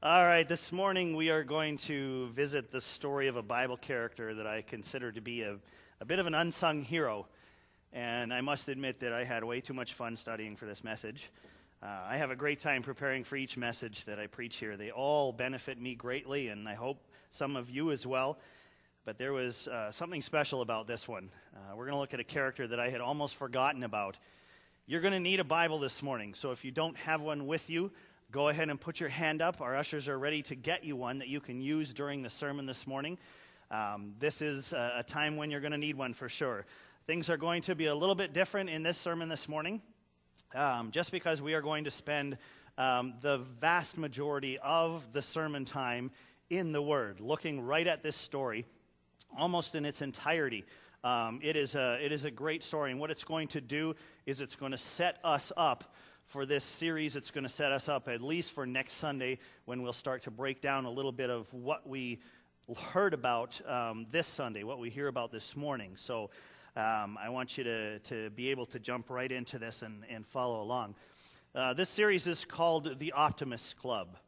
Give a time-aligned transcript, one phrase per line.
[0.00, 4.32] All right, this morning we are going to visit the story of a Bible character
[4.32, 5.56] that I consider to be a,
[6.00, 7.26] a bit of an unsung hero.
[7.92, 11.28] And I must admit that I had way too much fun studying for this message.
[11.82, 14.76] Uh, I have a great time preparing for each message that I preach here.
[14.76, 18.38] They all benefit me greatly, and I hope some of you as well.
[19.04, 21.28] But there was uh, something special about this one.
[21.52, 24.16] Uh, we're going to look at a character that I had almost forgotten about.
[24.86, 27.68] You're going to need a Bible this morning, so if you don't have one with
[27.68, 27.90] you,
[28.30, 29.62] go ahead and put your hand up.
[29.62, 32.66] Our ushers are ready to get you one that you can use during the sermon
[32.66, 33.16] this morning.
[33.70, 36.66] Um, this is a, a time when you're going to need one for sure.
[37.06, 39.80] Things are going to be a little bit different in this sermon this morning,
[40.54, 42.36] um, just because we are going to spend
[42.76, 46.10] um, the vast majority of the sermon time
[46.50, 48.66] in the Word, looking right at this story
[49.38, 50.66] almost in its entirety.
[51.02, 53.94] Um, it, is a, it is a great story, and what it's going to do
[54.26, 55.94] is it's going to set us up
[56.28, 57.16] for this series.
[57.16, 60.30] It's going to set us up at least for next Sunday when we'll start to
[60.30, 62.20] break down a little bit of what we
[62.92, 65.92] heard about um, this Sunday, what we hear about this morning.
[65.96, 66.28] So
[66.76, 70.26] um, I want you to, to be able to jump right into this and, and
[70.26, 70.96] follow along.
[71.54, 74.18] Uh, this series is called The Optimist Club.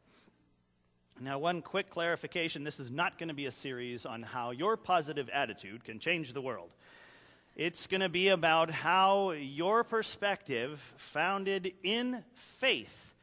[1.19, 4.75] Now, one quick clarification this is not going to be a series on how your
[4.75, 6.71] positive attitude can change the world.
[7.57, 13.13] It's going to be about how your perspective, founded in faith,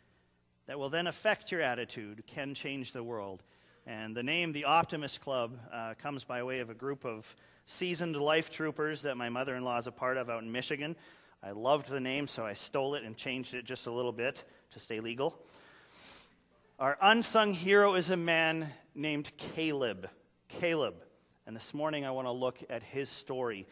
[0.66, 3.42] that will then affect your attitude, can change the world.
[3.86, 7.34] And the name, the Optimist Club, uh, comes by way of a group of
[7.64, 10.94] seasoned life troopers that my mother in law is a part of out in Michigan.
[11.42, 14.44] I loved the name, so I stole it and changed it just a little bit
[14.72, 15.38] to stay legal.
[16.78, 20.10] Our unsung hero is a man named Caleb.
[20.48, 20.96] Caleb.
[21.46, 23.66] And this morning I want to look at his story.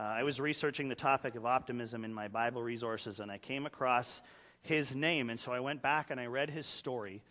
[0.00, 3.66] Uh, I was researching the topic of optimism in my Bible resources, and I came
[3.66, 4.22] across
[4.62, 5.28] his name.
[5.28, 7.22] And so I went back and I read his story.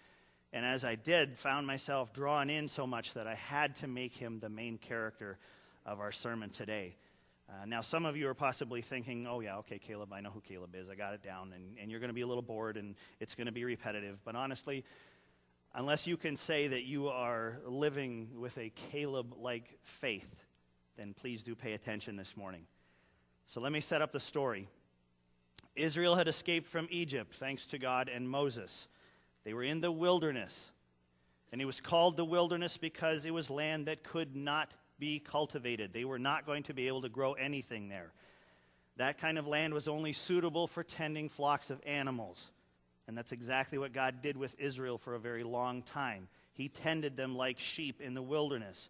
[0.53, 4.13] And as I did, found myself drawn in so much that I had to make
[4.13, 5.39] him the main character
[5.83, 6.95] of our sermon today.
[7.49, 10.41] Uh, now, some of you are possibly thinking, oh, yeah, okay, Caleb, I know who
[10.41, 10.91] Caleb is.
[10.91, 11.53] I got it down.
[11.55, 14.19] And, and you're going to be a little bored and it's going to be repetitive.
[14.23, 14.85] But honestly,
[15.73, 20.45] unless you can say that you are living with a Caleb like faith,
[20.99, 22.63] then please do pay attention this morning.
[23.47, 24.67] So let me set up the story.
[25.73, 28.87] Israel had escaped from Egypt thanks to God and Moses.
[29.45, 30.71] They were in the wilderness.
[31.53, 35.93] And it was called the wilderness because it was land that could not be cultivated.
[35.93, 38.11] They were not going to be able to grow anything there.
[38.97, 42.49] That kind of land was only suitable for tending flocks of animals.
[43.07, 46.27] And that's exactly what God did with Israel for a very long time.
[46.53, 48.89] He tended them like sheep in the wilderness.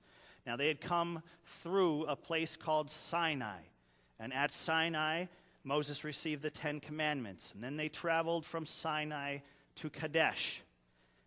[0.50, 1.22] Now, they had come
[1.62, 3.60] through a place called Sinai.
[4.20, 5.26] And at Sinai,
[5.64, 7.52] Moses received the Ten Commandments.
[7.54, 9.42] And then they traveled from Sinai
[9.76, 10.64] to Kadesh.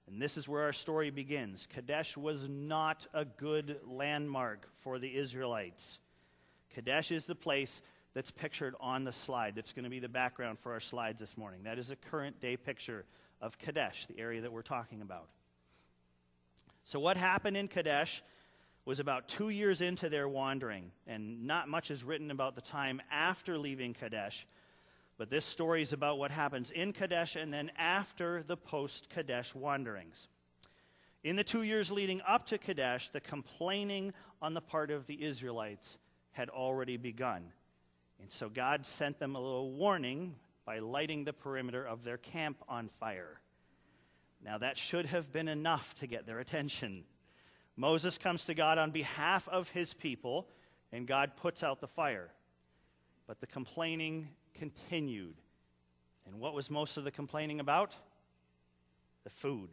[0.09, 1.69] And this is where our story begins.
[1.72, 6.00] Kadesh was not a good landmark for the Israelites.
[6.75, 7.81] Kadesh is the place
[8.15, 9.55] that's pictured on the slide.
[9.55, 11.62] That's going to be the background for our slides this morning.
[11.62, 13.05] That is a current day picture
[13.41, 15.28] of Kadesh, the area that we're talking about.
[16.82, 18.21] So, what happened in Kadesh
[18.84, 23.00] was about two years into their wandering, and not much is written about the time
[23.10, 24.47] after leaving Kadesh.
[25.19, 29.54] But this story is about what happens in Kadesh and then after the post Kadesh
[29.54, 30.26] wanderings.
[31.22, 35.22] In the two years leading up to Kadesh, the complaining on the part of the
[35.22, 35.97] Israelites
[36.32, 37.53] had already begun.
[38.20, 42.56] And so God sent them a little warning by lighting the perimeter of their camp
[42.69, 43.41] on fire.
[44.44, 47.04] Now, that should have been enough to get their attention.
[47.82, 50.47] Moses comes to God on behalf of his people,
[50.93, 52.31] and God puts out the fire.
[53.26, 55.34] But the complaining continued.
[56.25, 57.97] And what was most of the complaining about?
[59.25, 59.70] The food.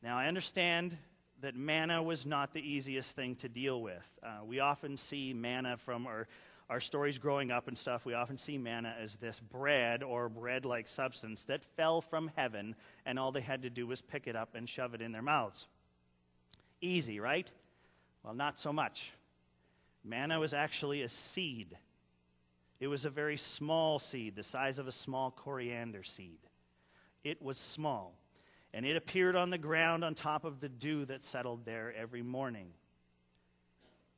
[0.00, 0.96] Now, I understand
[1.40, 4.08] that manna was not the easiest thing to deal with.
[4.22, 6.28] Uh, we often see manna from our,
[6.70, 10.64] our stories growing up and stuff, we often see manna as this bread or bread
[10.64, 14.36] like substance that fell from heaven, and all they had to do was pick it
[14.36, 15.66] up and shove it in their mouths.
[16.80, 17.50] Easy, right?
[18.22, 19.12] Well, not so much.
[20.04, 21.76] Manna was actually a seed.
[22.78, 26.38] It was a very small seed, the size of a small coriander seed.
[27.24, 28.14] It was small,
[28.72, 32.22] and it appeared on the ground on top of the dew that settled there every
[32.22, 32.68] morning.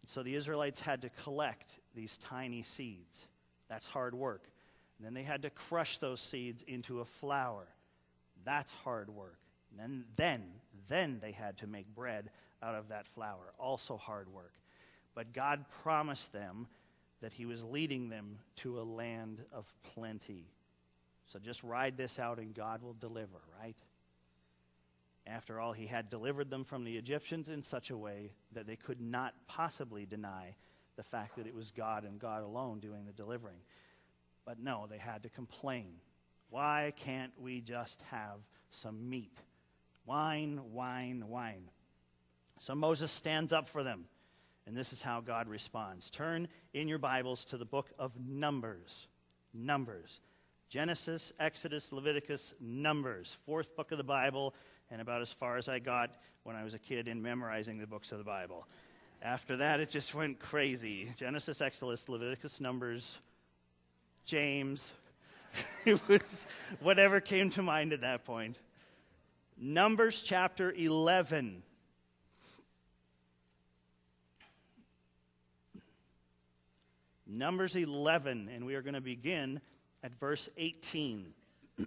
[0.04, 3.28] So the Israelites had to collect these tiny seeds.
[3.68, 4.44] That's hard work.
[4.98, 7.68] And then they had to crush those seeds into a flour.
[8.44, 9.38] That's hard work.
[9.70, 10.44] And then, then,
[10.88, 12.30] then they had to make bread
[12.62, 13.52] out of that flour.
[13.58, 14.54] Also hard work.
[15.14, 16.68] But God promised them
[17.20, 20.46] that He was leading them to a land of plenty.
[21.26, 23.76] So just ride this out and God will deliver, right?
[25.26, 28.76] After all, he had delivered them from the Egyptians in such a way that they
[28.76, 30.54] could not possibly deny
[30.96, 33.58] the fact that it was God and God alone doing the delivering.
[34.46, 35.96] But no, they had to complain.
[36.48, 38.38] Why can't we just have
[38.70, 39.36] some meat?
[40.06, 41.70] Whine, whine, whine.
[42.58, 44.06] So Moses stands up for them.
[44.66, 46.10] And this is how God responds.
[46.10, 49.06] Turn in your Bibles to the book of Numbers.
[49.54, 50.20] Numbers.
[50.68, 53.36] Genesis, Exodus, Leviticus, Numbers.
[53.46, 54.54] Fourth book of the Bible,
[54.90, 56.10] and about as far as I got
[56.42, 58.66] when I was a kid in memorizing the books of the Bible.
[59.22, 61.10] After that, it just went crazy.
[61.16, 63.18] Genesis, Exodus, Leviticus, Numbers,
[64.26, 64.92] James.
[65.86, 66.46] it was
[66.80, 68.58] whatever came to mind at that point.
[69.56, 71.62] Numbers chapter 11.
[77.30, 79.60] Numbers 11, and we are going to begin
[80.02, 81.34] at verse 18.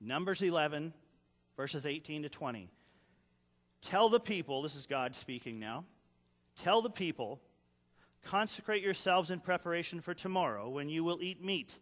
[0.00, 0.92] Numbers 11,
[1.56, 2.70] verses 18 to 20.
[3.82, 5.84] Tell the people, this is God speaking now,
[6.54, 7.40] tell the people,
[8.24, 11.76] consecrate yourselves in preparation for tomorrow when you will eat meat.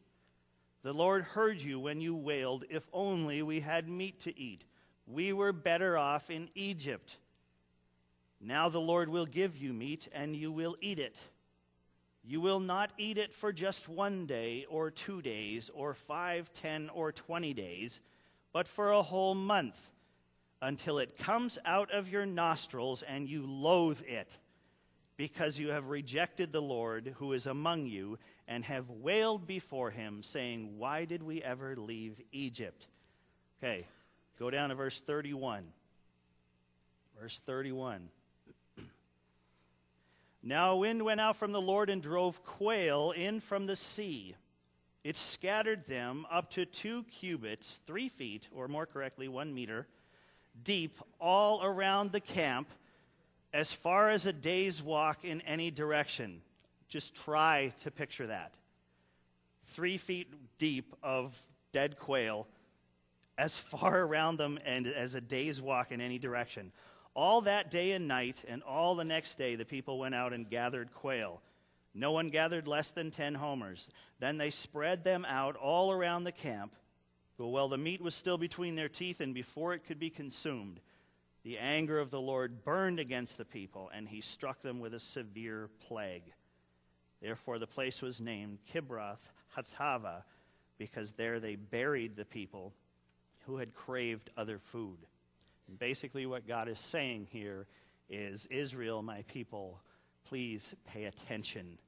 [0.83, 4.65] The Lord heard you when you wailed, If only we had meat to eat.
[5.06, 7.17] We were better off in Egypt.
[8.41, 11.23] Now the Lord will give you meat, and you will eat it.
[12.25, 16.91] You will not eat it for just one day, or two days, or five, ten,
[16.91, 18.00] or twenty days,
[18.53, 19.93] but for a whole month,
[20.61, 24.38] until it comes out of your nostrils and you loathe it,
[25.17, 28.19] because you have rejected the Lord who is among you,
[28.49, 32.88] and have wailed before him, saying, Why did we ever leave Egypt?
[33.62, 33.87] Okay,
[34.38, 35.65] go down to verse 31.
[37.21, 38.09] Verse 31.
[40.43, 44.37] Now a wind went out from the Lord and drove quail in from the sea.
[45.03, 49.87] It scattered them up to two cubits, three feet, or more correctly, one meter,
[50.62, 52.69] deep, all around the camp,
[53.53, 56.43] as far as a day's walk in any direction.
[56.88, 58.53] Just try to picture that.
[59.67, 61.41] Three feet deep of
[61.73, 62.47] dead quail,
[63.38, 66.73] as far around them and as a day's walk in any direction.
[67.15, 70.49] All that day and night, and all the next day, the people went out and
[70.49, 71.41] gathered quail.
[71.94, 73.88] No one gathered less than ten homers.
[74.21, 76.75] Then they spread them out all around the camp.
[77.38, 80.81] But while the meat was still between their teeth, and before it could be consumed,
[81.43, 85.00] the anger of the Lord burned against the people, and he struck them with a
[85.00, 86.33] severe plague.
[87.23, 90.25] Therefore, the place was named Kibroth Hattaavah,
[90.77, 92.75] because there they buried the people
[93.47, 94.99] who had craved other food.
[95.69, 97.67] And basically, what God is saying here
[98.09, 99.81] is Israel, my people,
[100.29, 101.79] please pay attention.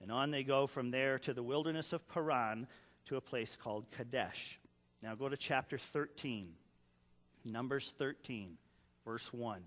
[0.00, 2.66] And on they go from there to the wilderness of Paran
[3.06, 4.58] to a place called Kadesh.
[5.02, 6.48] Now go to chapter 13,
[7.44, 8.56] Numbers 13,
[9.04, 9.62] verse 1.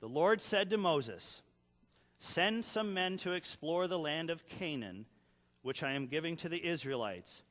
[0.00, 1.42] The Lord said to Moses,
[2.18, 5.06] Send some men to explore the land of Canaan,
[5.62, 7.42] which I am giving to the Israelites.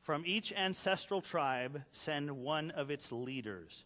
[0.00, 3.84] From each ancestral tribe, send one of its leaders.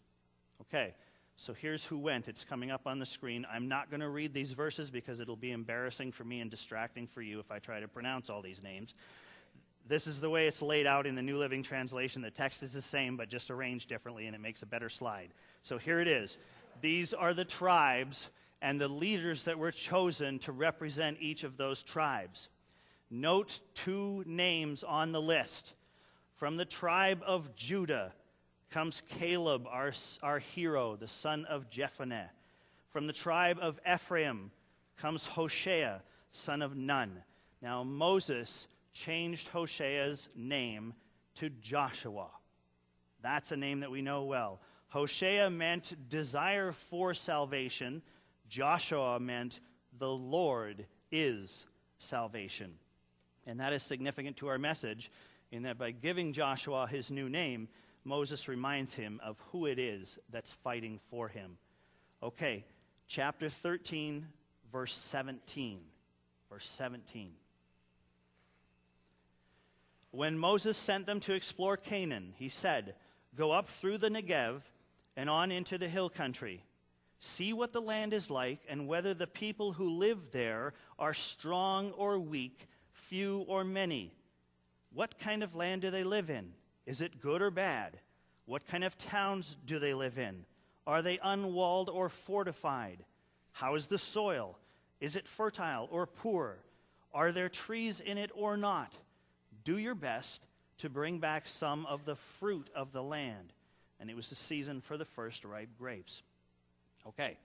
[0.61, 0.95] Okay,
[1.35, 2.27] so here's who went.
[2.27, 3.45] It's coming up on the screen.
[3.51, 7.05] I'm not going to read these verses because it'll be embarrassing for me and distracting
[7.05, 8.95] for you if I try to pronounce all these names.
[9.87, 12.21] This is the way it's laid out in the New Living Translation.
[12.21, 15.29] The text is the same, but just arranged differently, and it makes a better slide.
[15.61, 16.37] So here it is.
[16.81, 18.29] These are the tribes
[18.61, 22.49] and the leaders that were chosen to represent each of those tribes.
[23.09, 25.73] Note two names on the list
[26.35, 28.13] from the tribe of Judah
[28.69, 32.29] comes Caleb, our, our hero, the son of Jephunneh.
[32.89, 34.51] From the tribe of Ephraim
[34.97, 37.23] comes Hoshea, son of Nun.
[37.61, 40.93] Now, Moses changed Hoshea's name
[41.35, 42.27] to Joshua.
[43.21, 44.59] That's a name that we know well.
[44.89, 48.01] Hoshea meant desire for salvation,
[48.47, 49.59] Joshua meant
[49.97, 51.65] the Lord is
[51.97, 52.75] salvation.
[53.47, 55.09] And that is significant to our message
[55.51, 57.69] in that by giving Joshua his new name,
[58.03, 61.57] Moses reminds him of who it is that's fighting for him.
[62.21, 62.65] Okay,
[63.07, 64.27] chapter 13,
[64.71, 65.79] verse 17.
[66.49, 67.31] Verse 17.
[70.11, 72.95] When Moses sent them to explore Canaan, he said,
[73.35, 74.61] Go up through the Negev
[75.15, 76.63] and on into the hill country.
[77.19, 81.91] See what the land is like, and whether the people who live there are strong
[81.91, 82.67] or weak,
[83.07, 84.13] few or many
[84.93, 86.53] what kind of land do they live in?
[86.85, 87.99] Is it good or bad?
[88.45, 90.45] What kind of towns do they live in?
[90.87, 93.03] Are they unwalled or fortified?
[93.51, 94.57] How is the soil?
[95.01, 96.59] Is it fertile or poor?
[97.13, 98.93] Are there trees in it or not?
[99.63, 100.47] Do your best
[100.79, 103.53] to bring back some of the fruit of the land.
[103.99, 106.21] And it was the season for the first ripe grapes.
[107.07, 107.37] Okay.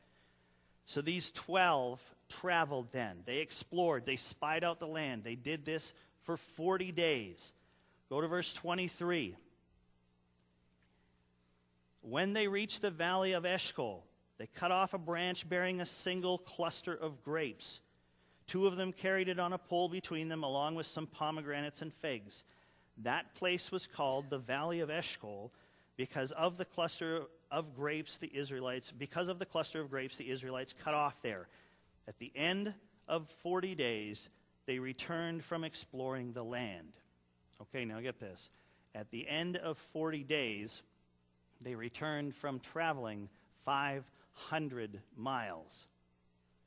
[0.84, 2.00] So these 12
[2.40, 3.18] traveled then.
[3.24, 5.24] They explored, they spied out the land.
[5.24, 7.52] They did this for 40 days.
[8.08, 9.36] Go to verse 23.
[12.02, 14.04] When they reached the valley of Eshcol,
[14.38, 17.80] they cut off a branch bearing a single cluster of grapes.
[18.46, 21.94] Two of them carried it on a pole between them, along with some pomegranates and
[21.94, 22.44] figs.
[22.98, 25.52] That place was called the Valley of Eshcol
[25.96, 30.30] because of the cluster of grapes the Israelites, because of the cluster of grapes the
[30.30, 31.46] Israelites cut off there.
[32.08, 32.74] At the end
[33.08, 34.28] of 40 days,
[34.66, 36.92] they returned from exploring the land.
[37.60, 38.50] Okay, now get this.
[38.94, 40.82] At the end of 40 days,
[41.60, 43.28] they returned from traveling
[43.64, 45.86] 500 miles.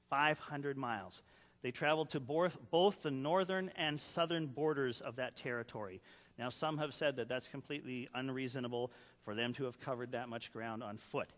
[0.09, 1.21] 500 miles.
[1.61, 6.01] They traveled to both the northern and southern borders of that territory.
[6.37, 8.91] Now, some have said that that's completely unreasonable
[9.23, 11.29] for them to have covered that much ground on foot.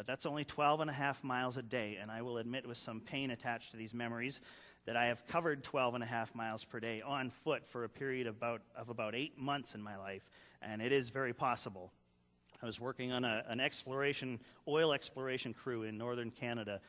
[0.00, 2.78] But that's only 12 and a half miles a day, and I will admit with
[2.78, 4.40] some pain attached to these memories
[4.86, 7.88] that I have covered 12 and a half miles per day on foot for a
[7.90, 10.22] period of about, of about eight months in my life,
[10.62, 11.92] and it is very possible.
[12.62, 16.80] I was working on a, an exploration, oil exploration crew in northern Canada,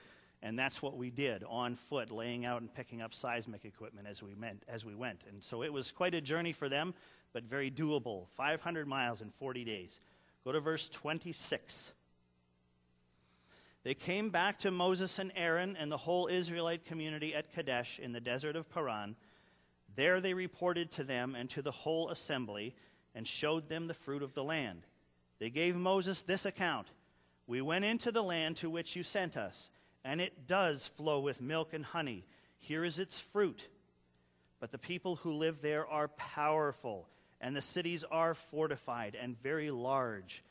[0.42, 4.24] and that's what we did on foot, laying out and picking up seismic equipment as
[4.24, 5.20] we, went, as we went.
[5.28, 6.94] And so it was quite a journey for them,
[7.34, 10.00] but very doable 500 miles in 40 days.
[10.46, 11.92] Go to verse 26.
[13.84, 18.12] They came back to Moses and Aaron and the whole Israelite community at Kadesh in
[18.12, 19.16] the desert of Paran.
[19.96, 22.76] There they reported to them and to the whole assembly
[23.16, 24.84] and showed them the fruit of the land.
[25.40, 26.88] They gave Moses this account
[27.48, 29.70] We went into the land to which you sent us,
[30.06, 32.26] and it does flow with milk and honey.
[32.60, 33.68] Here is its fruit.
[34.60, 37.08] But the people who live there are powerful
[37.42, 40.44] and the cities are fortified and very large.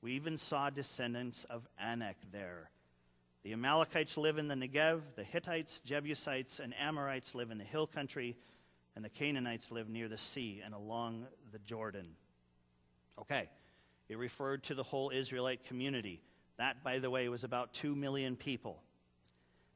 [0.00, 2.70] We even saw descendants of Anak there.
[3.46, 7.86] The Amalekites live in the Negev, the Hittites, Jebusites, and Amorites live in the hill
[7.86, 8.36] country,
[8.96, 12.16] and the Canaanites live near the sea and along the Jordan.
[13.20, 13.48] Okay,
[14.08, 16.22] it referred to the whole Israelite community.
[16.58, 18.82] That, by the way, was about two million people.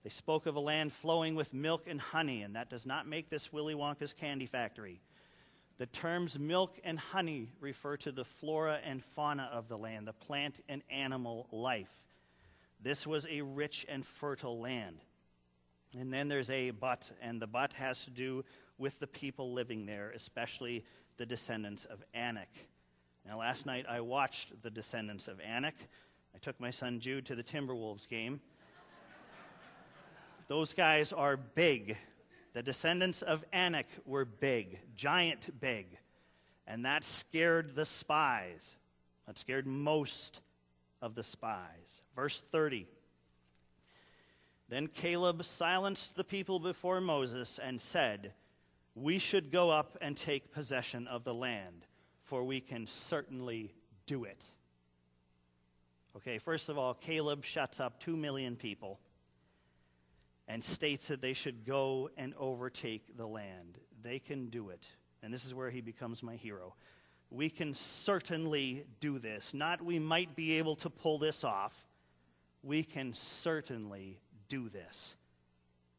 [0.02, 3.30] They spoke of a land flowing with milk and honey, and that does not make
[3.30, 5.00] this Willy Wonka's candy factory.
[5.78, 10.12] The terms milk and honey refer to the flora and fauna of the land, the
[10.12, 12.00] plant and animal life.
[12.82, 15.00] This was a rich and fertile land.
[15.98, 18.44] And then there's a but, and the but has to do
[18.78, 20.84] with the people living there, especially
[21.16, 22.48] the descendants of Anak.
[23.26, 25.74] Now, last night I watched the descendants of Anak.
[26.34, 28.40] I took my son Jude to the Timberwolves game.
[30.48, 31.96] Those guys are big.
[32.54, 35.98] The descendants of Anak were big, giant big.
[36.66, 38.76] And that scared the spies.
[39.26, 40.40] That scared most
[41.02, 42.02] of the spies.
[42.14, 42.86] Verse 30.
[44.68, 48.32] Then Caleb silenced the people before Moses and said,
[48.94, 51.86] We should go up and take possession of the land,
[52.22, 53.74] for we can certainly
[54.06, 54.42] do it.
[56.16, 59.00] Okay, first of all, Caleb shuts up two million people
[60.48, 63.78] and states that they should go and overtake the land.
[64.02, 64.84] They can do it.
[65.22, 66.74] And this is where he becomes my hero.
[67.30, 69.54] We can certainly do this.
[69.54, 71.86] Not we might be able to pull this off.
[72.62, 74.18] We can certainly
[74.48, 75.16] do this.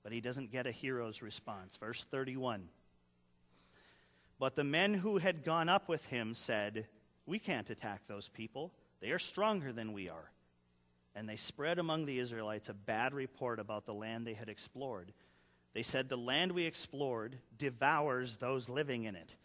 [0.04, 1.78] But he doesn't get a hero's response.
[1.78, 2.68] Verse 31.
[4.40, 6.88] But the men who had gone up with him said,
[7.26, 8.74] We can't attack those people.
[9.00, 10.32] They are stronger than we are
[11.16, 15.12] and they spread among the Israelites a bad report about the land they had explored.
[15.74, 19.36] They said, The land we explored devours those living in it.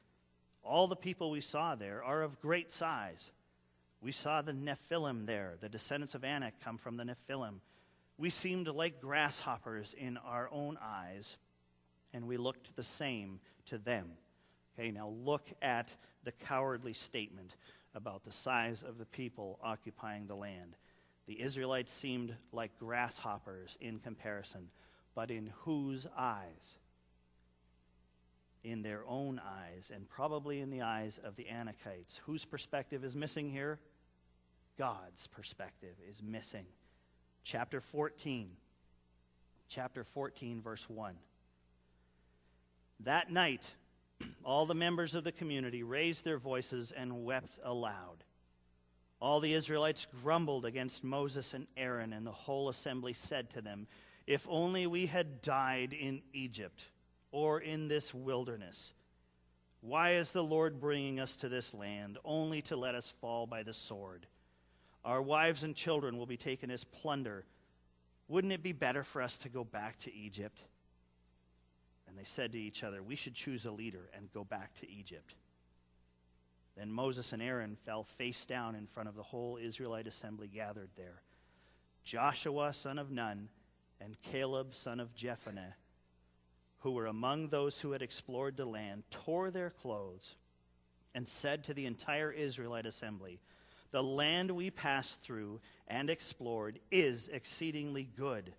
[0.67, 3.31] All the people we saw there are of great size.
[4.01, 5.55] We saw the Nephilim there.
[5.61, 7.61] The descendants of Anak come from the Nephilim.
[8.19, 11.37] We seemed like grasshoppers in our own eyes,
[12.13, 14.13] and we looked the same to them.
[14.79, 15.93] Okay, now look at
[16.25, 17.57] the cowardly statement
[17.95, 20.77] about the size of the people occupying the land.
[21.27, 24.69] The Israelites seemed like grasshoppers in comparison,
[25.15, 26.79] but in whose eyes?
[28.67, 32.19] In their own eyes, and probably in the eyes of the Anakites.
[32.27, 33.79] Whose perspective is missing here?
[34.77, 36.67] God's perspective is missing.
[37.45, 38.51] Chapter 14.
[39.69, 41.15] Chapter 14, verse 1.
[43.05, 43.71] That night,
[44.45, 48.25] all the members of the community raised their voices and wept aloud.
[49.21, 53.87] All the Israelites grumbled against Moses and Aaron, and the whole assembly said to them,
[54.27, 56.83] If only we had died in Egypt
[57.37, 58.95] or in this wilderness.
[59.83, 63.63] Why is the Lord bringing us to this land only to let us fall by
[63.63, 64.25] the sword?
[65.05, 67.45] Our wives and children will be taken as plunder.
[68.27, 70.63] Wouldn't it be better for us to go back to Egypt?
[72.09, 74.91] And they said to each other, We should choose a leader and go back to
[74.91, 75.35] Egypt.
[76.75, 80.89] Then Moses and Aaron fell face down in front of the whole Israelite assembly gathered
[80.97, 81.21] there.
[82.03, 83.51] Joshua, son of Nun,
[84.01, 85.75] and Caleb, son of Jephunneh,
[86.87, 90.37] who were among those who had explored the land, tore their clothes
[91.17, 93.41] and said to the entire Israelite assembly,
[93.91, 98.53] The land we passed through and explored is exceedingly good.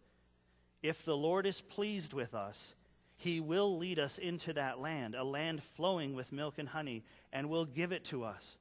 [0.83, 2.73] If the Lord is pleased with us,
[3.15, 7.49] he will lead us into that land, a land flowing with milk and honey, and
[7.49, 8.57] will give it to us.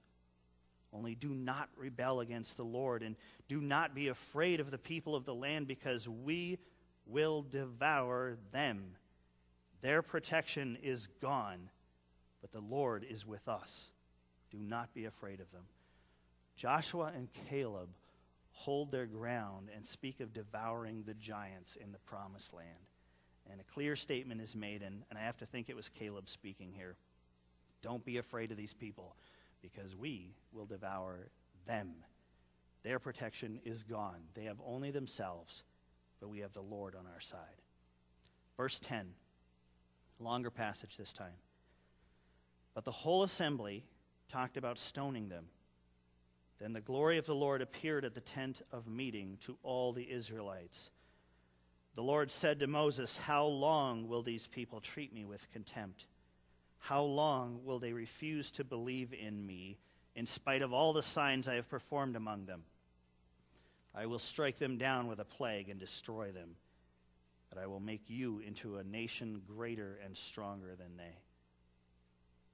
[0.92, 3.16] Only do not rebel against the Lord, and
[3.48, 6.58] do not be afraid of the people of the land, because we
[7.04, 8.94] will devour them.
[9.82, 11.70] Their protection is gone,
[12.40, 13.90] but the Lord is with us.
[14.50, 15.64] Do not be afraid of them.
[16.56, 17.90] Joshua and Caleb
[18.50, 22.68] hold their ground and speak of devouring the giants in the promised land.
[23.50, 26.28] And a clear statement is made, and, and I have to think it was Caleb
[26.28, 26.96] speaking here.
[27.82, 29.14] Don't be afraid of these people,
[29.62, 31.28] because we will devour
[31.66, 31.94] them.
[32.82, 34.22] Their protection is gone.
[34.34, 35.62] They have only themselves,
[36.20, 37.60] but we have the Lord on our side.
[38.56, 39.08] Verse 10,
[40.18, 41.38] longer passage this time.
[42.74, 43.84] But the whole assembly
[44.28, 45.46] talked about stoning them.
[46.58, 50.10] Then the glory of the Lord appeared at the tent of meeting to all the
[50.10, 50.90] Israelites.
[51.94, 56.06] The Lord said to Moses, How long will these people treat me with contempt?
[56.78, 59.78] How long will they refuse to believe in me
[60.14, 62.64] in spite of all the signs I have performed among them?
[63.94, 66.56] I will strike them down with a plague and destroy them,
[67.48, 71.18] but I will make you into a nation greater and stronger than they.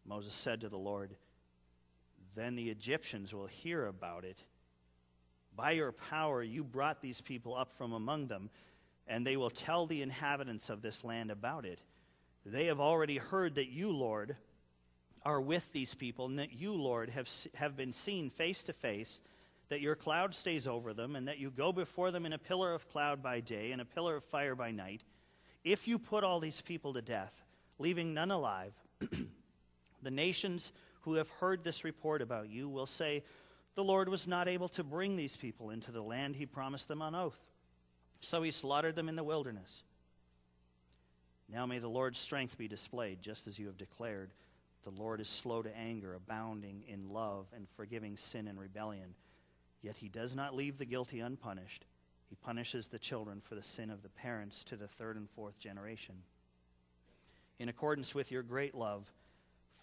[0.04, 1.14] Moses said to the Lord,
[2.34, 4.38] Then the Egyptians will hear about it.
[5.54, 8.50] By your power, you brought these people up from among them
[9.06, 11.80] and they will tell the inhabitants of this land about it.
[12.44, 14.36] They have already heard that you, Lord,
[15.24, 19.20] are with these people, and that you, Lord, have, have been seen face to face,
[19.72, 22.74] that your cloud stays over them, and that you go before them in a pillar
[22.74, 25.02] of cloud by day and a pillar of fire by night.
[25.64, 27.32] If you put all these people to death,
[27.78, 28.74] leaving none alive,
[30.02, 33.24] the nations who have heard this report about you will say,
[33.74, 37.00] The Lord was not able to bring these people into the land he promised them
[37.00, 37.40] on oath.
[38.20, 39.84] So he slaughtered them in the wilderness.
[41.48, 44.32] Now may the Lord's strength be displayed, just as you have declared.
[44.82, 49.14] The Lord is slow to anger, abounding in love, and forgiving sin and rebellion.
[49.82, 51.84] Yet he does not leave the guilty unpunished.
[52.28, 55.58] He punishes the children for the sin of the parents to the third and fourth
[55.58, 56.22] generation.
[57.58, 59.12] In accordance with your great love,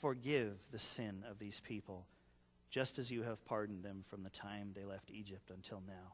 [0.01, 2.07] forgive the sin of these people,
[2.69, 6.13] just as you have pardoned them from the time they left Egypt until now.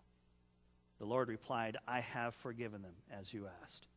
[1.00, 3.88] The Lord replied, I have forgiven them, as you asked.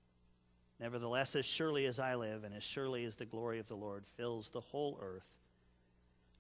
[0.81, 4.05] Nevertheless, as surely as I live, and as surely as the glory of the Lord
[4.17, 5.27] fills the whole earth,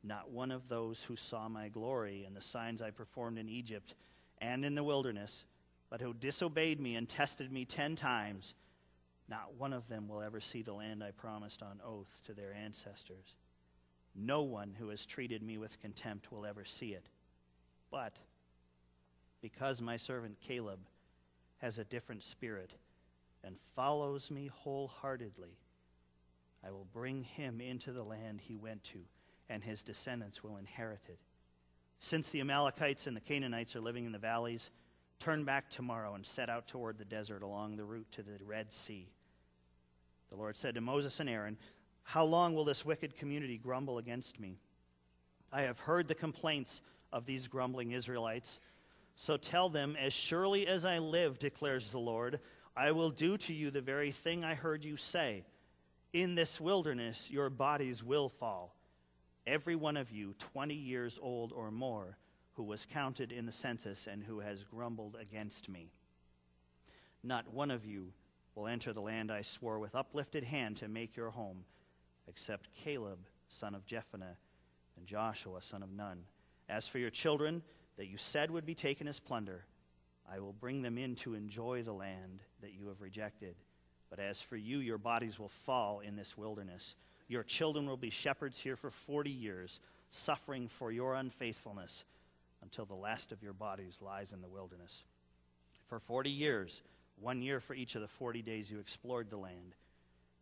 [0.02, 3.94] not one of those who saw my glory and the signs I performed in Egypt
[4.38, 5.44] and in the wilderness,
[5.90, 8.54] but who disobeyed me and tested me ten times,
[9.28, 12.52] not one of them will ever see the land I promised on oath to their
[12.52, 13.34] ancestors.
[14.14, 17.08] No one who has treated me with contempt will ever see it.
[17.90, 18.16] But
[19.40, 20.80] because my servant Caleb
[21.58, 22.72] has a different spirit
[23.44, 25.58] and follows me wholeheartedly.
[26.66, 28.98] I will bring him into the land he went to,
[29.48, 31.18] and his descendants will inherit it.
[31.98, 34.70] Since the Amalekites and the Canaanites are living in the valleys,
[35.18, 38.72] turn back tomorrow and set out toward the desert along the route to the Red
[38.72, 39.08] Sea.
[40.30, 41.56] The Lord said to Moses and Aaron,
[42.04, 44.58] How long will this wicked community grumble against me?
[45.52, 46.82] I have heard the complaints
[47.12, 48.60] of these grumbling Israelites.
[49.16, 52.40] So tell them, As surely as I live, declares the Lord,
[52.76, 55.44] I will do to you the very thing I heard you say.
[56.12, 58.77] In this wilderness, your bodies will fall.
[59.48, 62.18] Every one of you, 20 years old or more,
[62.52, 65.90] who was counted in the census and who has grumbled against me.
[67.22, 68.12] Not one of you
[68.54, 71.64] will enter the land I swore with uplifted hand to make your home,
[72.28, 74.36] except Caleb, son of Jephunneh,
[74.98, 76.24] and Joshua, son of Nun.
[76.68, 77.62] As for your children,
[77.96, 79.64] that you said would be taken as plunder,
[80.30, 83.54] I will bring them in to enjoy the land that you have rejected.
[84.10, 86.96] But as for you, your bodies will fall in this wilderness.
[87.28, 92.04] Your children will be shepherds here for 40 years, suffering for your unfaithfulness
[92.62, 95.04] until the last of your bodies lies in the wilderness.
[95.86, 96.82] For 40 years,
[97.20, 99.74] one year for each of the 40 days you explored the land.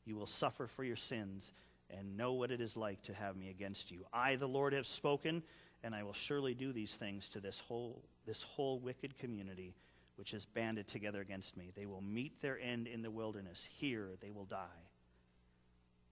[0.05, 1.53] You will suffer for your sins
[1.91, 4.07] and know what it is like to have me against you.
[4.13, 5.43] I, the Lord, have spoken,
[5.83, 9.75] and I will surely do these things to this whole, this whole wicked community
[10.17, 11.71] which is banded together against me.
[11.75, 13.69] They will meet their end in the wilderness.
[13.79, 14.86] Here they will die.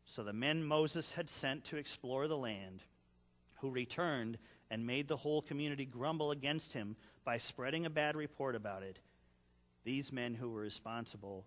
[0.07, 2.83] So the men Moses had sent to explore the land,
[3.61, 4.39] who returned
[4.71, 8.99] and made the whole community grumble against him by spreading a bad report about it,
[9.85, 11.45] these men who were responsible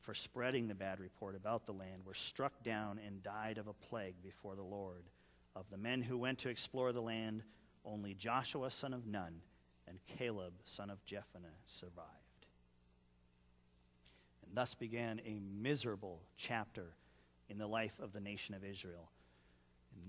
[0.00, 3.72] for spreading the bad report about the land were struck down and died of a
[3.72, 5.04] plague before the Lord.
[5.56, 7.42] Of the men who went to explore the land,
[7.84, 9.40] only Joshua son of Nun
[9.88, 12.46] and Caleb son of Jephunneh survived.
[14.46, 16.94] And thus began a miserable chapter
[17.48, 19.10] in the life of the nation of Israel.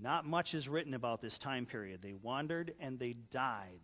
[0.00, 2.02] Not much is written about this time period.
[2.02, 3.80] They wandered and they died,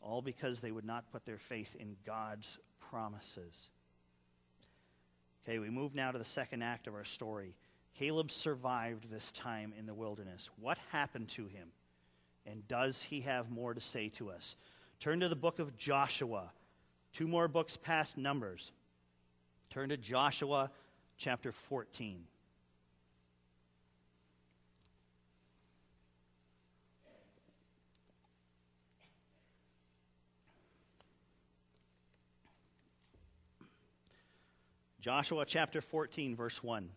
[0.00, 2.58] all because they would not put their faith in God's
[2.90, 3.68] promises.
[5.44, 7.54] Okay, we move now to the second act of our story.
[7.98, 10.50] Caleb survived this time in the wilderness.
[10.60, 11.68] What happened to him?
[12.46, 14.56] And does he have more to say to us?
[15.00, 16.50] Turn to the book of Joshua,
[17.12, 18.72] two more books past Numbers.
[19.70, 20.70] Turn to Joshua
[21.16, 22.24] chapter 14.
[35.08, 36.90] Joshua chapter 14, verse 1.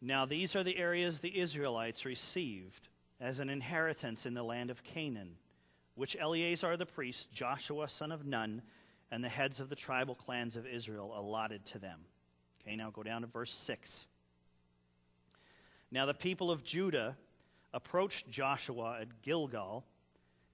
[0.00, 2.88] Now, these are the areas the Israelites received
[3.20, 5.36] as an inheritance in the land of Canaan,
[5.94, 8.62] which Eleazar the priest, Joshua son of Nun,
[9.12, 12.00] and the heads of the tribal clans of Israel allotted to them.
[12.60, 14.06] Okay, now go down to verse 6.
[15.92, 17.16] Now the people of Judah
[17.72, 19.84] approached Joshua at Gilgal,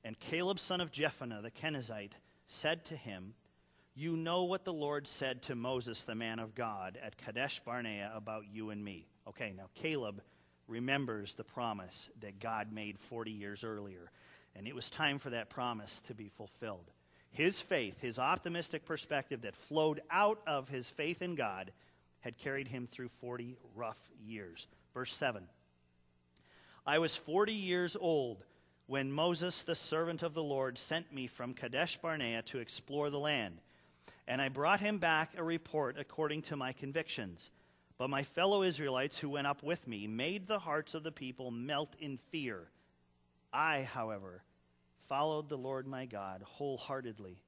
[0.04, 2.12] and Caleb son of Jephunneh the Kenizzite
[2.46, 3.32] said to him,
[4.00, 8.10] You know what the Lord said to Moses, the man of God, at Kadesh Barnea
[8.14, 9.06] about you and me.
[9.28, 10.22] Okay, now Caleb
[10.66, 14.10] remembers the promise that God made 40 years earlier.
[14.56, 16.90] And it was time for that promise to be fulfilled.
[17.30, 21.70] His faith, his optimistic perspective that flowed out of his faith in God,
[22.20, 24.66] had carried him through 40 rough years.
[24.94, 25.46] Verse 7
[26.86, 28.44] I was 40 years old
[28.86, 33.20] when Moses, the servant of the Lord, sent me from Kadesh Barnea to explore the
[33.20, 33.60] land.
[34.30, 37.50] And I brought him back a report according to my convictions.
[37.98, 41.50] But my fellow Israelites who went up with me made the hearts of the people
[41.50, 42.70] melt in fear.
[43.52, 44.44] I, however,
[45.08, 47.38] followed the Lord my God wholeheartedly.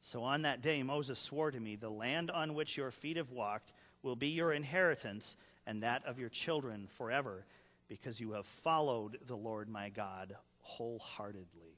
[0.00, 3.30] So on that day Moses swore to me, The land on which your feet have
[3.30, 7.44] walked will be your inheritance and that of your children forever,
[7.88, 11.73] because you have followed the Lord my God wholeheartedly.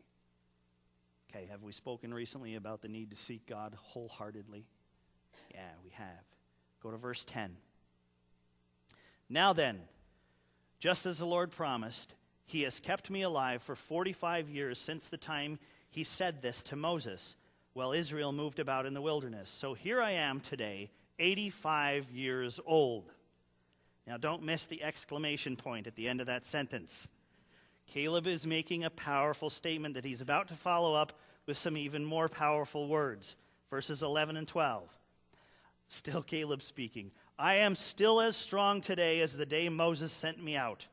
[1.36, 4.64] Okay, have we spoken recently about the need to seek God wholeheartedly?
[5.52, 6.24] Yeah, we have.
[6.82, 7.56] Go to verse 10.
[9.28, 9.80] Now then,
[10.78, 12.14] just as the Lord promised,
[12.46, 15.58] he has kept me alive for 45 years since the time
[15.90, 17.36] he said this to Moses
[17.74, 19.50] while Israel moved about in the wilderness.
[19.50, 23.12] So here I am today, 85 years old.
[24.06, 27.06] Now, don't miss the exclamation point at the end of that sentence.
[27.88, 31.12] Caleb is making a powerful statement that he's about to follow up
[31.46, 33.36] with some even more powerful words.
[33.70, 34.88] Verses 11 and 12.
[35.88, 37.12] Still Caleb speaking.
[37.38, 40.86] I am still as strong today as the day Moses sent me out.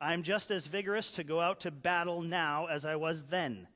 [0.00, 3.68] I'm just as vigorous to go out to battle now as I was then.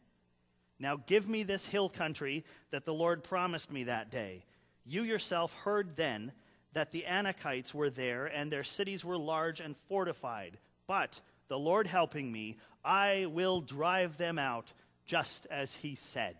[0.78, 4.44] Now give me this hill country that the Lord promised me that day.
[4.84, 6.32] You yourself heard then
[6.72, 10.58] that the Anakites were there and their cities were large and fortified.
[10.86, 14.72] But the Lord helping me, I will drive them out
[15.08, 16.36] just as he said.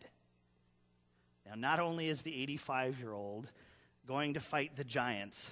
[1.45, 3.51] Now, not only is the 85 year old
[4.07, 5.51] going to fight the giants,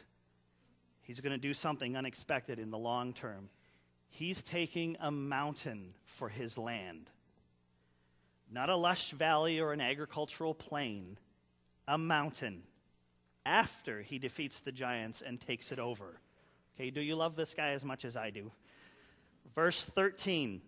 [1.06, 3.48] He's going to do something unexpected in the long term.
[4.08, 7.08] He's taking a mountain for his land.
[8.50, 11.16] Not a lush valley or an agricultural plain,
[11.86, 12.64] a mountain
[13.44, 16.18] after he defeats the giants and takes it over.
[16.74, 18.50] Okay, do you love this guy as much as I do?
[19.54, 20.60] Verse 13.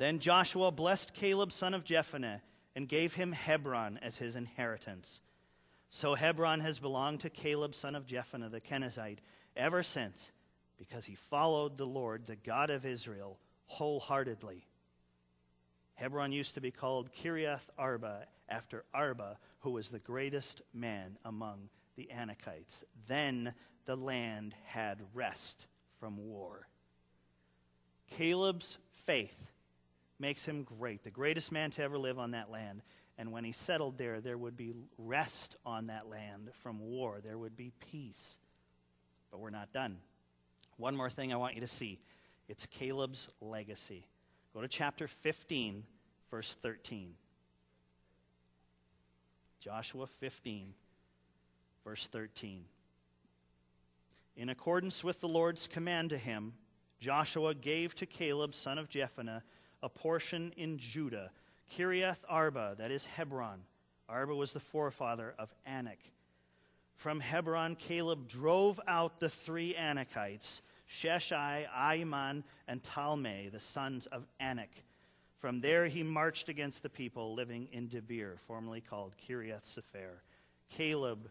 [0.00, 2.40] Then Joshua blessed Caleb, son of Jephunneh,
[2.74, 5.20] and gave him Hebron as his inheritance.
[5.90, 9.18] So Hebron has belonged to Caleb, son of Jephunneh the Kenizzite,
[9.54, 10.32] ever since,
[10.78, 14.66] because he followed the Lord, the God of Israel, wholeheartedly.
[15.96, 21.68] Hebron used to be called Kiriath Arba, after Arba, who was the greatest man among
[21.96, 22.84] the Anakites.
[23.06, 23.52] Then
[23.84, 25.66] the land had rest
[25.98, 26.68] from war.
[28.08, 29.49] Caleb's faith
[30.20, 32.82] makes him great, the greatest man to ever live on that land.
[33.18, 37.20] And when he settled there, there would be rest on that land from war.
[37.22, 38.38] There would be peace.
[39.30, 39.98] But we're not done.
[40.76, 41.98] One more thing I want you to see
[42.48, 44.06] it's Caleb's legacy.
[44.54, 45.84] Go to chapter 15,
[46.30, 47.14] verse 13.
[49.60, 50.74] Joshua 15,
[51.84, 52.64] verse 13.
[54.36, 56.54] In accordance with the Lord's command to him,
[56.98, 59.42] Joshua gave to Caleb, son of Jephunneh,
[59.82, 61.30] a portion in Judah,
[61.72, 63.62] Kiriath Arba, that is Hebron.
[64.08, 65.98] Arba was the forefather of Anak.
[66.96, 74.26] From Hebron, Caleb drove out the three Anakites, Sheshai, Ahiman, and Talmai, the sons of
[74.38, 74.70] Anak.
[75.38, 80.20] From there he marched against the people living in Debir, formerly called Kiriath Sepher.
[80.68, 81.30] Caleb,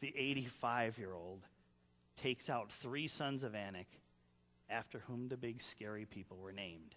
[0.00, 1.40] the 85 year old,
[2.16, 3.88] takes out three sons of Anak,
[4.70, 6.94] after whom the big scary people were named.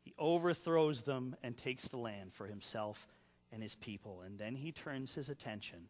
[0.00, 3.06] He overthrows them and takes the land for himself
[3.52, 5.88] and his people, and then he turns his attention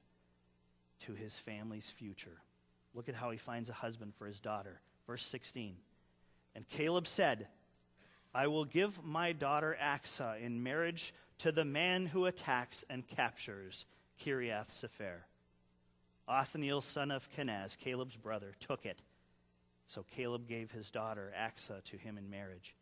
[1.00, 2.42] to his family's future.
[2.94, 4.80] Look at how he finds a husband for his daughter.
[5.06, 5.76] Verse 16.
[6.54, 7.46] And Caleb said,
[8.34, 13.86] I will give my daughter Achsah in marriage to the man who attacks and captures
[14.22, 15.22] Kiriath Sepher.
[16.28, 19.00] Othniel, son of Kenaz, Caleb's brother, took it.
[19.86, 22.76] So Caleb gave his daughter Achsah to him in marriage.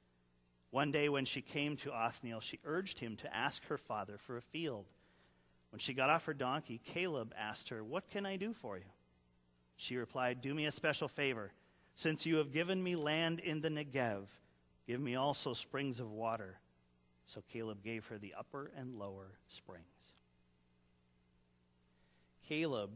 [0.71, 4.37] One day when she came to Othniel, she urged him to ask her father for
[4.37, 4.85] a field.
[5.71, 8.85] When she got off her donkey, Caleb asked her, What can I do for you?
[9.77, 11.53] She replied, Do me a special favor.
[11.95, 14.27] Since you have given me land in the Negev,
[14.87, 16.59] give me also springs of water.
[17.27, 19.85] So Caleb gave her the upper and lower springs.
[22.49, 22.91] Caleb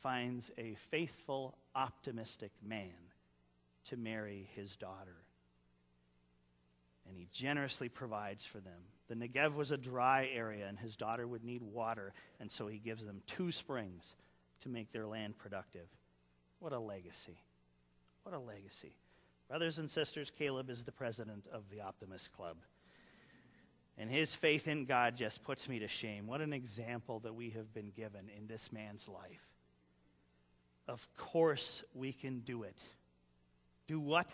[0.00, 2.92] finds a faithful, optimistic man
[3.84, 5.23] to marry his daughter.
[7.08, 8.80] And he generously provides for them.
[9.08, 12.78] The Negev was a dry area, and his daughter would need water, and so he
[12.78, 14.14] gives them two springs
[14.62, 15.86] to make their land productive.
[16.60, 17.38] What a legacy!
[18.22, 18.94] What a legacy.
[19.48, 22.56] Brothers and sisters, Caleb is the president of the Optimist Club.
[23.98, 26.26] And his faith in God just puts me to shame.
[26.26, 29.46] What an example that we have been given in this man's life.
[30.88, 32.78] Of course we can do it.
[33.86, 34.30] Do what?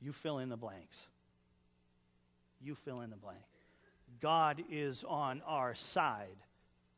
[0.00, 0.98] You fill in the blanks.
[2.60, 3.38] You fill in the blank.
[4.20, 6.36] God is on our side,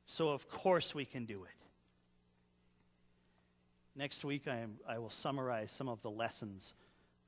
[0.06, 1.50] so of course we can do it.
[3.96, 6.72] Next week, I, am, I will summarize some of the lessons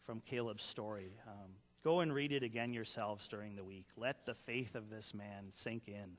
[0.05, 1.17] from Caleb's story.
[1.27, 1.51] Um,
[1.83, 3.87] go and read it again yourselves during the week.
[3.97, 6.17] Let the faith of this man sink in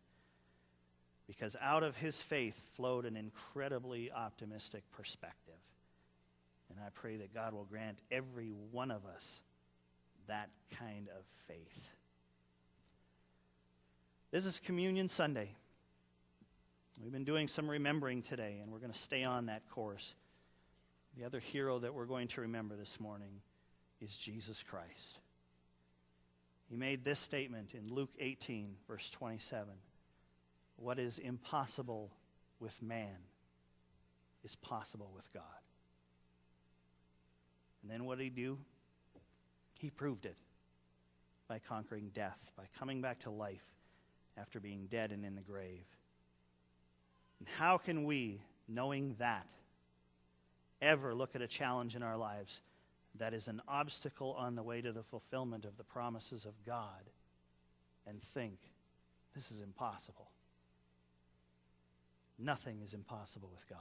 [1.28, 5.56] because out of his faith flowed an incredibly optimistic perspective.
[6.76, 9.42] And I pray that God will grant every one of us
[10.28, 11.90] that kind of faith.
[14.32, 15.56] This is Communion Sunday.
[17.02, 20.14] We've been doing some remembering today, and we're going to stay on that course.
[21.18, 23.42] The other hero that we're going to remember this morning
[24.00, 25.20] is Jesus Christ.
[26.70, 29.74] He made this statement in Luke 18, verse 27
[30.78, 32.12] what is impossible
[32.60, 33.18] with man
[34.44, 35.61] is possible with God.
[37.82, 38.58] And then what did he do?
[39.80, 40.38] He proved it
[41.48, 43.66] by conquering death, by coming back to life
[44.38, 45.86] after being dead and in the grave.
[47.40, 49.48] And how can we, knowing that,
[50.82, 52.62] ever look at a challenge in our lives
[53.16, 57.10] that is an obstacle on the way to the fulfillment of the promises of God
[58.08, 58.60] and think,
[59.36, 60.30] this is impossible?
[62.38, 63.78] Nothing is impossible with God.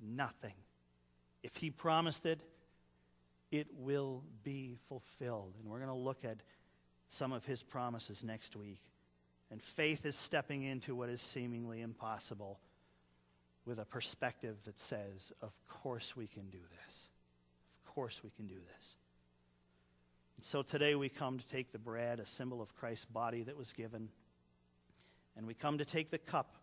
[0.00, 0.54] Nothing.
[1.42, 2.40] If He promised it,
[3.50, 5.54] it will be fulfilled.
[5.60, 6.38] And we're going to look at
[7.08, 8.80] some of His promises next week.
[9.50, 12.58] And faith is stepping into what is seemingly impossible
[13.64, 17.08] with a perspective that says, of course we can do this.
[17.84, 18.94] Of course we can do this.
[20.36, 23.56] And so today we come to take the bread, a symbol of Christ's body that
[23.56, 24.08] was given,
[25.36, 26.56] and we come to take the cup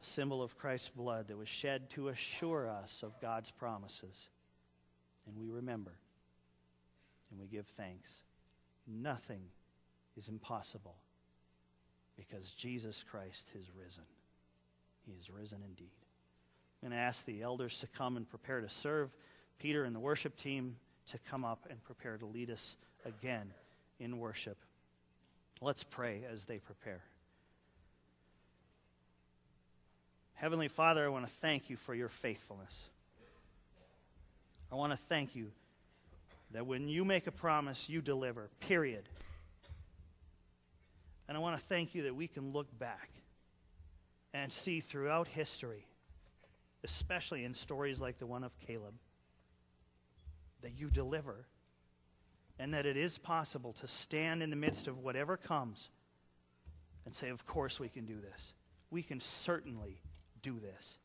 [0.00, 4.28] a symbol of Christ's blood that was shed to assure us of God's promises.
[5.28, 5.92] And we remember
[7.30, 8.22] and we give thanks.
[8.86, 9.42] Nothing
[10.16, 10.96] is impossible
[12.16, 14.04] because Jesus Christ is risen.
[15.06, 15.92] He is risen indeed.
[16.82, 19.10] I'm going to ask the elders to come and prepare to serve,
[19.58, 20.76] Peter and the worship team
[21.08, 23.52] to come up and prepare to lead us again
[24.00, 24.56] in worship.
[25.60, 27.02] Let's pray as they prepare.
[30.34, 32.88] Heavenly Father, I want to thank you for your faithfulness.
[34.70, 35.50] I want to thank you
[36.52, 39.08] that when you make a promise, you deliver, period.
[41.26, 43.10] And I want to thank you that we can look back
[44.32, 45.86] and see throughout history,
[46.84, 48.94] especially in stories like the one of Caleb,
[50.62, 51.46] that you deliver
[52.58, 55.90] and that it is possible to stand in the midst of whatever comes
[57.04, 58.52] and say, Of course, we can do this.
[58.90, 60.00] We can certainly
[60.42, 60.98] do this.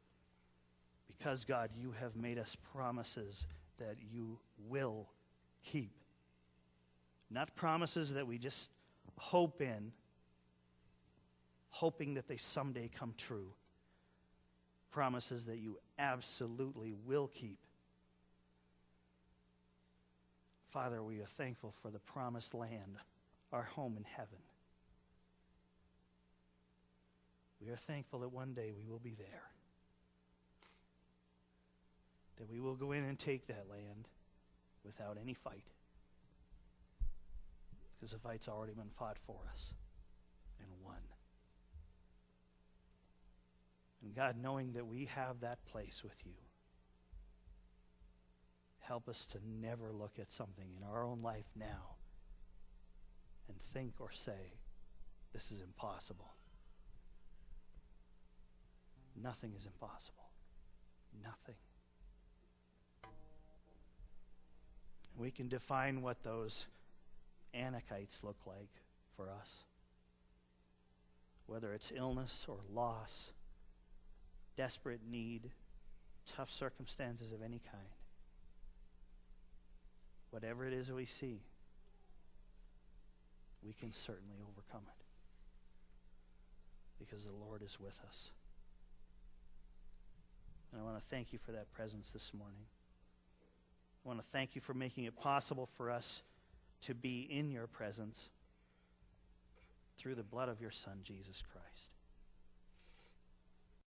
[1.17, 3.45] Because, God, you have made us promises
[3.77, 5.07] that you will
[5.63, 5.91] keep.
[7.29, 8.69] Not promises that we just
[9.17, 9.91] hope in,
[11.69, 13.53] hoping that they someday come true.
[14.91, 17.57] Promises that you absolutely will keep.
[20.69, 22.97] Father, we are thankful for the promised land,
[23.51, 24.39] our home in heaven.
[27.61, 29.52] We are thankful that one day we will be there.
[32.37, 34.07] That we will go in and take that land
[34.83, 35.65] without any fight.
[37.95, 39.73] Because the fight's already been fought for us
[40.59, 40.97] and won.
[44.03, 46.33] And God, knowing that we have that place with you,
[48.79, 51.95] help us to never look at something in our own life now
[53.47, 54.59] and think or say,
[55.33, 56.33] this is impossible.
[59.21, 60.29] Nothing is impossible.
[61.23, 61.55] Nothing.
[65.17, 66.65] We can define what those
[67.55, 68.69] Anakites look like
[69.15, 69.63] for us.
[71.45, 73.31] Whether it's illness or loss,
[74.57, 75.51] desperate need,
[76.25, 77.83] tough circumstances of any kind.
[80.31, 81.41] Whatever it is we see,
[83.63, 85.03] we can certainly overcome it
[86.97, 88.29] because the Lord is with us.
[90.71, 92.65] And I want to thank you for that presence this morning.
[94.03, 96.23] I want to thank you for making it possible for us
[96.81, 98.29] to be in your presence
[99.97, 101.72] through the blood of your Son, Jesus Christ.